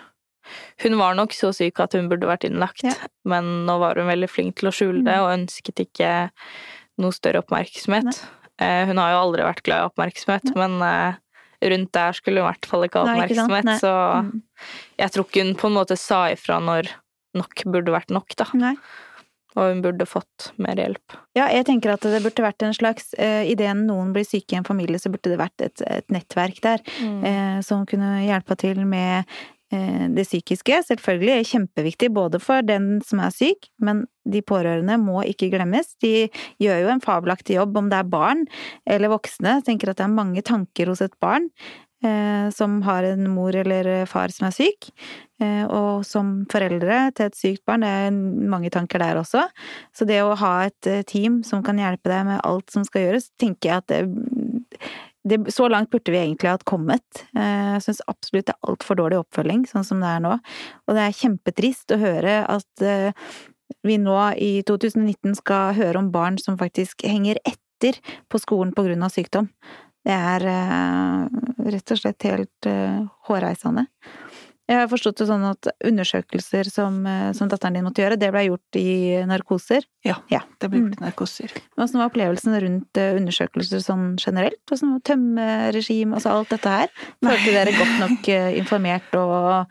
[0.83, 2.93] Hun var nok så syk at hun burde vært innlagt, Ja.
[3.25, 5.23] men nå var hun veldig flink til å skjule det, Mm.
[5.23, 6.29] og ønsket ikke
[7.01, 8.21] noe større oppmerksomhet.
[8.61, 11.15] Uh, hun har jo aldri vært glad i oppmerksomhet, men eh,
[11.73, 14.41] rundt der skulle i hvert fall ikke ha Nei, ikke oppmerksomhet, så Mm.
[14.99, 16.91] jeg tror ikke hun på en måte sa ifra når
[17.35, 18.45] nok burde vært nok, da.
[18.53, 18.75] Nei.
[19.55, 21.15] Og hun burde fått mer hjelp.
[21.35, 24.57] Ja, jeg tenker at det burde vært en slags uh, Idet noen blir syke i
[24.59, 26.83] en familie, så burde det vært et, et nettverk der
[27.23, 29.37] eh, som kunne hjelpe til med eh,
[29.71, 30.77] det psykiske.
[30.87, 35.95] Selvfølgelig er kjempeviktig både for den som er syk, men de pårørende må ikke glemmes.
[36.03, 36.27] De
[36.61, 38.45] gjør jo en fabelaktig jobb, om det er barn
[38.85, 39.57] eller voksne.
[39.59, 41.49] Jeg tenker at det er mange tanker hos et barn
[42.05, 44.89] eh, som har en mor eller far som er syk.
[45.41, 48.15] Eh, og som foreldre til et sykt barn, det er
[48.55, 49.45] mange tanker der også.
[49.95, 53.07] Så det å ha et eh, team som kan hjelpe deg med alt som skal
[53.07, 54.01] gjøres, tenker jeg at det,
[55.25, 57.25] det Så langt burde vi egentlig ha kommet.
[57.35, 60.35] Eh, Jeg syns absolutt det er altfor dårlig oppfølging, sånn som det er nå.
[60.85, 63.11] Og det er kjempetrist å høre at eh,
[63.85, 67.97] vi nå i 2019 skal høre om barn som faktisk henger etter
[68.29, 69.49] på skolen på grunn av sykdom.
[70.05, 71.25] Det er eh,
[71.73, 72.69] rett og slett helt
[73.25, 73.87] hårreisende.
[74.65, 78.31] Jeg har forstått det sånn at undersøkelser som, eh, som datteren din måtte gjøre, det
[78.33, 79.85] ble gjort i narkoser.
[80.03, 80.39] Ja, Ja.
[80.59, 80.89] det Mm.
[80.89, 81.51] gjort i narkoser.
[81.77, 84.57] Åssen var opplevelsen rundt eh, undersøkelser sånn generelt?
[84.69, 86.87] Var tømmeregime, altså alt dette her?
[87.21, 89.67] Følte dere godt nok eh, informert og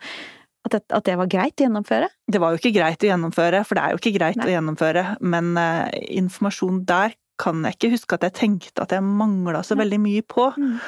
[0.65, 2.07] at det, at det var greit å gjennomføre?
[2.31, 4.47] Det var jo ikke greit å gjennomføre, for det er jo ikke greit Nei.
[4.47, 9.03] å gjennomføre, men uh, informasjon der kan jeg ikke huske at jeg tenkte at jeg
[9.03, 10.47] mangla så veldig mye på.
[10.57, 10.79] Mm.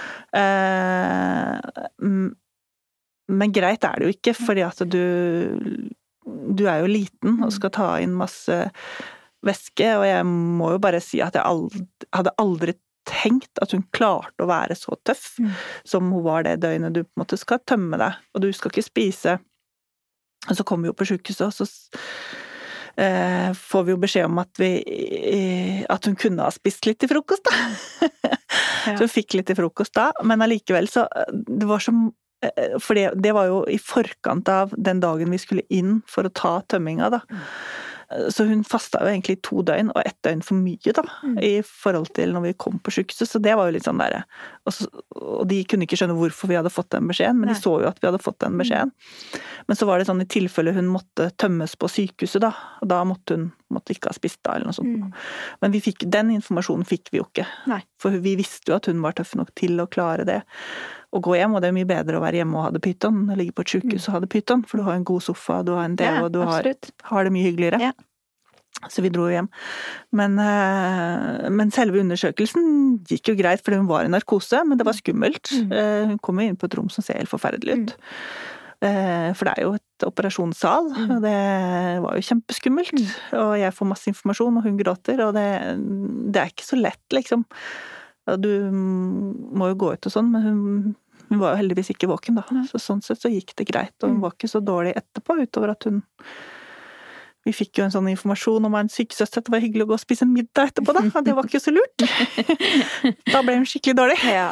[2.02, 2.36] Mm,
[3.28, 5.02] men greit er det jo ikke, fordi at du
[6.58, 8.56] Du er jo liten og skal ta inn masse
[9.46, 12.74] væske, og jeg må jo bare si at jeg aldri, hadde aldri
[13.08, 15.52] tenkt at hun klarte å være så tøff Mm.
[15.88, 18.72] som hun var det døgnet du på en måte skal tømme deg, og du skal
[18.74, 19.38] ikke spise.
[20.50, 21.66] Og så kommer vi jo på sjukehuset, og så
[22.98, 27.00] eh, får vi jo beskjed om at vi eh, At hun kunne ha spist litt
[27.00, 27.52] til frokost, da.
[28.98, 32.13] Så hun fikk litt til frokost da, men allikevel så Det var som eh,
[32.84, 36.34] For det, det var jo i forkant av den dagen vi skulle inn for å
[36.34, 37.21] ta tømminga, da.
[38.32, 41.34] Så hun fasta jo egentlig to døgn, og ett døgn for mye, da, Mm.
[41.43, 43.28] i forhold til når vi kom på sykehuset.
[43.28, 44.21] Så det var jo litt sånn derre
[44.63, 44.78] og,
[45.17, 47.56] og de kunne ikke skjønne hvorfor vi hadde fått den beskjeden, men Nei.
[47.58, 48.93] de så jo at vi hadde fått den beskjeden.
[49.67, 53.02] Men så var det sånn i tilfelle hun måtte tømmes på sykehuset, da, og da
[53.04, 54.93] måtte hun måtte ikke ha spist da, eller noe sånt.
[55.01, 55.12] Mm.
[55.63, 57.47] Men vi fikk, den informasjonen fikk vi jo ikke.
[57.71, 57.82] Nei.
[58.01, 60.41] For vi visste jo at hun var tøff nok til å klare det.
[61.15, 63.23] Å gå hjem, og det er mye bedre å være hjemme og ha det pyton
[63.23, 65.23] enn å ligge på et sykehus og ha det pyton, for du har en god
[65.23, 66.67] sofa, du har en del, Ja, og du har,
[67.12, 67.82] har det mye hyggeligere.
[67.89, 67.95] Ja.
[68.93, 69.47] Så vi dro hjem.
[70.13, 72.67] Men, eh, men, selve undersøkelsen
[73.10, 75.49] gikk jo greit, fordi hun var i narkose, men det var skummelt.
[75.49, 75.71] Mm.
[75.73, 77.97] Eh, hun kom jo inn på et rom som ser helt forferdelig ut.
[77.97, 79.34] Mm.
[79.34, 81.12] For det er jo et operasjonssal, mm.
[81.16, 81.38] og det
[82.04, 82.94] var jo kjempeskummelt.
[82.94, 83.10] Mm.
[83.42, 85.48] Og jeg får masse informasjon, og hun gråter, og det,
[86.34, 87.48] det er ikke så lett, liksom.
[88.44, 90.62] Du må jo gå ut og sånn, men hun,
[91.30, 92.66] hun var jo heldigvis ikke våken, da.
[92.70, 94.24] Så sånn sett så gikk det greit, og hun mm.
[94.28, 96.04] var ikke så dårlig etterpå, utover at hun
[97.48, 100.02] vi fikk jo en sånn informasjon om en sykesøster det var hyggelig å gå og
[100.02, 101.22] spise en middag etterpå, da.
[101.24, 102.04] Det var ikke så lurt.
[103.34, 104.18] Da ble hun skikkelig dårlig.
[104.28, 104.50] Ja.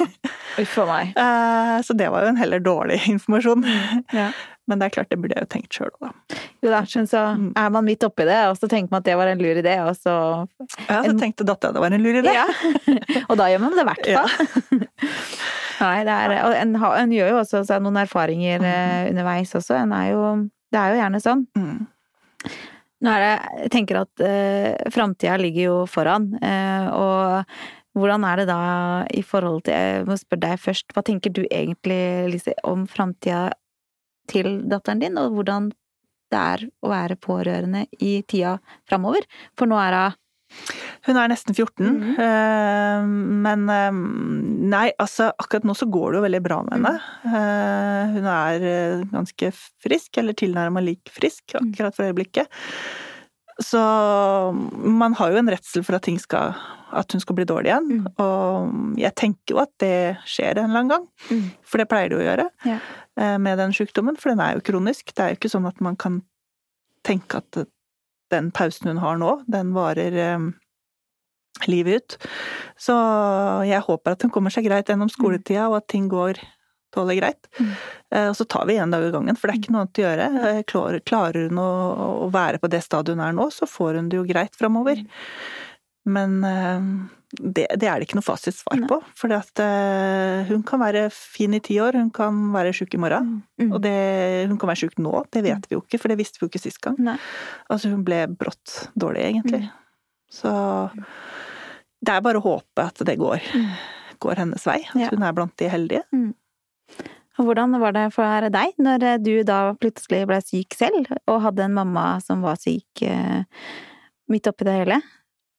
[0.61, 1.11] Uff meg.
[1.19, 3.65] Eh, så det var jo en heller dårlig informasjon.
[4.15, 4.29] Ja.
[4.65, 6.39] Men det er klart, det burde jeg jo tenkt sjøl òg, da.
[6.65, 7.49] Jo da, skjønner så mm.
[7.61, 9.75] er man midt oppi det, og så tenker man at det var en lur idé,
[9.85, 10.15] og så
[10.87, 12.33] Ja, så tenkte dattera det var en lur idé.
[12.33, 12.47] Ja.
[13.29, 14.85] Og da gjør man det i hvert fall.
[15.85, 19.11] Nei, det er Og en, en, gjør jo også noen erfaringer mm.
[19.11, 19.77] underveis også.
[19.81, 20.23] En er jo
[20.73, 21.45] Det er jo gjerne sånn.
[21.57, 21.77] Mm.
[23.05, 23.33] Nå er det
[23.65, 27.45] Jeg tenker at eh, framtida ligger jo foran, eh, og
[27.95, 28.61] hvordan er det da
[29.15, 33.49] i forhold til Jeg må spørre deg først, hva tenker du egentlig, Lise, om framtida
[34.31, 35.71] til datteren din, og hvordan
[36.33, 38.57] det er å være pårørende i tida
[38.89, 39.27] framover?
[39.57, 40.21] For nå er hun
[41.05, 43.07] hun er nesten 14, mm -hmm.
[43.45, 43.91] men eh,
[44.71, 46.99] nei, altså akkurat nå så går det jo veldig bra med henne.
[47.23, 48.13] Mm.
[48.13, 49.51] Hun er ganske
[49.83, 52.47] frisk, eller tilnærma lik frisk akkurat for øyeblikket.
[53.63, 53.81] Så
[54.75, 56.57] man har jo en redsel for at, skal,
[56.91, 57.87] at hun skal bli dårlig igjen.
[57.87, 58.07] Mm.
[58.19, 61.45] Og jeg tenker jo at det skjer en eller annen gang, mm.
[61.63, 62.79] for det pleier det å gjøre ja.
[63.15, 64.19] Eh, med den sykdommen.
[64.19, 65.13] For den er jo kronisk.
[65.15, 66.19] Det er jo ikke sånn at man kan
[67.07, 67.65] tenke at
[68.33, 70.49] den pausen hun har nå, den varer um,
[71.69, 72.29] livet ut.
[72.81, 72.95] Så
[73.69, 76.41] jeg håper at hun kommer seg greit gjennom skoletida, og at ting går
[76.95, 77.49] tåler greit.
[77.59, 77.73] Mm.
[78.15, 80.01] Uh, og så tar vi én dag i gangen, for det er ikke noe annet
[80.01, 80.29] å gjøre.
[80.37, 81.69] Uh, klarer, klarer hun å,
[82.25, 85.03] å, være på det stadiet hun er nå, så får hun det jo greit framover.
[86.05, 86.89] Men uh,
[87.35, 88.99] det, det, er det ikke noe fasitsvar på.
[89.17, 89.33] For
[90.49, 93.39] hun kan være fin i ti år, hun kan være sjuk i morgen.
[93.61, 93.71] Mm.
[93.71, 93.95] Og det,
[94.51, 95.69] hun kan være sjuk nå, det vet mm.
[95.69, 96.99] vi jo ikke, for det visste vi jo ikke sist gang.
[97.11, 97.17] Nei.
[97.73, 99.65] Altså hun ble brått dårlig, egentlig.
[99.65, 99.81] Mm.
[100.35, 100.53] Så
[102.05, 103.69] det er bare å håpe at det går, mm.
[104.23, 104.81] går hennes vei.
[104.93, 105.11] At ja.
[105.13, 106.03] hun er blant de heldige.
[106.15, 106.33] Mm.
[107.35, 111.75] Hvordan var det for deg når du da plutselig ble syk selv, og hadde en
[111.75, 113.43] mamma som var syk eh,
[114.31, 115.01] midt oppi det hele?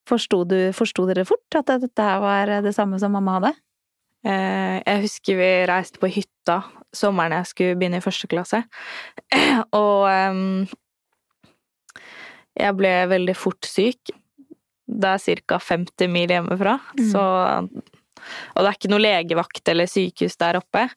[0.07, 3.53] Forsto, dere fort at dette var det samme som mamma hadde?
[4.25, 6.61] Eh, jeg husker vi reiste på hytta
[6.95, 8.63] sommeren jeg skulle begynne i første klasse,
[9.77, 10.07] og
[12.57, 14.15] jeg ble veldig fort syk.
[14.87, 15.59] Det er ca.
[15.61, 17.03] 50 mil hjemmefra, mm.
[17.11, 17.23] så
[18.55, 20.87] Og det er ikke noe legevakt eller sykehus der oppe.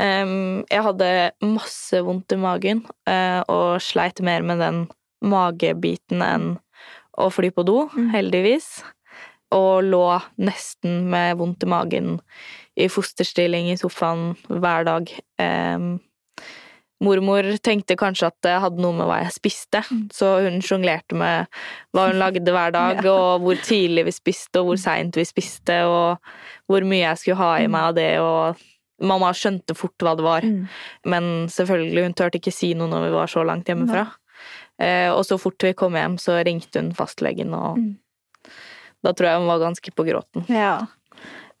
[0.00, 1.10] Jeg hadde
[1.44, 4.84] masse vondt i magen uh, og sleit mer med den
[5.20, 6.48] magebiten enn
[7.20, 8.08] å fly på do, mm.
[8.14, 8.70] heldigvis.
[9.54, 10.04] Og lå
[10.38, 12.12] nesten med vondt i magen
[12.78, 15.10] i fosterstilling i sofaen hver dag.
[15.42, 15.98] Um,
[17.00, 20.02] mormor tenkte kanskje at det hadde noe med hva jeg spiste, mm.
[20.14, 21.48] så hun sjonglerte med
[21.96, 25.80] hva hun lagde hver dag, og hvor tidlig vi spiste, og hvor seint vi spiste,
[25.88, 26.20] og
[26.70, 27.74] hvor mye jeg skulle ha i mm.
[27.76, 28.66] meg av det, og
[29.00, 30.64] Mamma skjønte fort hva det var, mm.
[31.08, 34.04] men selvfølgelig, hun turte ikke si noe når vi var så langt hjemmefra.
[34.80, 37.80] Eh, og så fort vi kom hjem, så ringte hun fastlegen, og
[39.00, 40.44] da tror jeg hun var ganske på gråten.
[40.52, 40.74] Ja.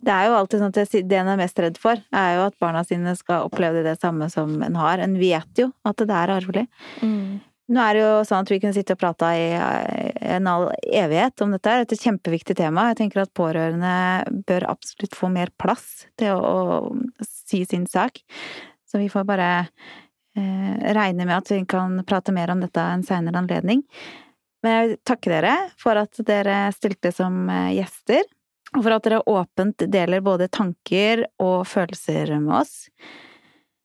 [0.00, 2.56] Det er jo alltid sånn at det en er mest redd for, er jo at
[2.62, 5.02] barna sine skal oppleve det samme som en har.
[5.04, 6.66] En vet jo at det er arvelig.
[7.04, 7.40] Mm.
[7.70, 9.50] Nå er det jo sånn at vi kunne sitte og prate i
[10.34, 11.68] en all evighet om dette.
[11.68, 12.88] Det er et kjempeviktig tema.
[12.90, 13.92] Jeg tenker at pårørende
[14.48, 18.18] bør absolutt få mer plass til å, å si sin sak.
[18.90, 23.06] Så vi får bare eh, regne med at vi kan prate mer om dette en
[23.06, 23.84] seinere anledning.
[24.64, 28.26] Men jeg vil takke dere for at dere stilte som eh, gjester
[28.76, 32.74] og for at dere åpent deler både tanker og følelser med oss.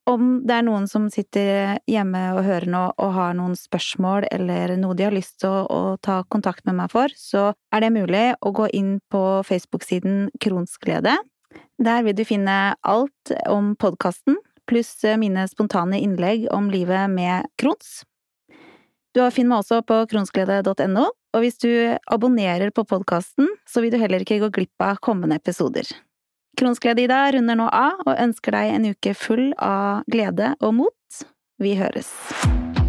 [0.05, 4.75] Om det er noen som sitter hjemme og hører nå og har noen spørsmål eller
[4.77, 7.95] noe de har lyst til å, å ta kontakt med meg for, så er det
[7.95, 11.17] mulig å gå inn på Facebook-siden Kronsglede.
[11.81, 14.37] Der vil du finne alt om podkasten,
[14.69, 18.03] pluss mine spontane innlegg om livet med Krons.
[19.15, 21.69] Du finner meg også på kronsglede.no, og hvis du
[22.11, 25.87] abonnerer på podkasten, så vil du heller ikke gå glipp av kommende episoder.
[26.59, 31.23] Kronsglede-Ida runder nå av og ønsker deg en uke full av glede og mot.
[31.63, 32.11] Vi høres.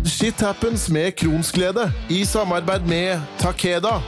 [0.06, 4.00] Shit happens med Kronsglede i samarbeid med Takeda.